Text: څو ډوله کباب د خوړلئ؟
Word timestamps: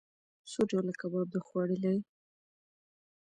څو 0.51 0.61
ډوله 0.69 0.93
کباب 0.99 1.27
د 1.31 1.35
خوړلئ؟ 1.45 1.99